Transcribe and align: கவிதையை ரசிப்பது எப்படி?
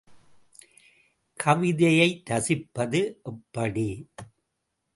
கவிதையை 1.39 2.23
ரசிப்பது 2.29 3.01
எப்படி? 3.23 3.87